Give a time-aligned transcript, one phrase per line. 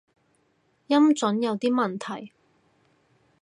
[0.87, 2.31] 音準有啲問題